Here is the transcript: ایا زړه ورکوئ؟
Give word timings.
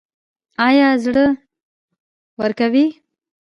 ایا 0.67 0.89
زړه 1.03 1.25
ورکوئ؟ 2.39 2.85